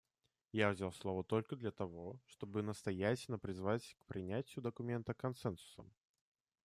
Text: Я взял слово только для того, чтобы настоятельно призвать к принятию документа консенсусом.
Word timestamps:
Я 0.51 0.71
взял 0.71 0.91
слово 0.91 1.23
только 1.23 1.55
для 1.55 1.69
того, 1.69 2.19
чтобы 2.25 2.63
настоятельно 2.63 3.37
призвать 3.37 3.95
к 3.99 4.05
принятию 4.05 4.63
документа 4.63 5.13
консенсусом. 5.13 5.93